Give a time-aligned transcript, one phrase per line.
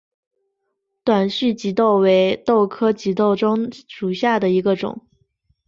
[1.03, 3.35] 短序棘豆为豆科棘豆
[3.87, 5.07] 属下的一个种。